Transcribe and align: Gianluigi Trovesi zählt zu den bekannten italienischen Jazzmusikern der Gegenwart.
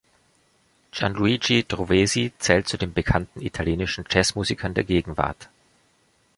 Gianluigi 0.91 1.63
Trovesi 1.65 2.33
zählt 2.39 2.67
zu 2.67 2.77
den 2.77 2.91
bekannten 2.91 3.39
italienischen 3.39 4.05
Jazzmusikern 4.09 4.73
der 4.73 4.83
Gegenwart. 4.83 5.47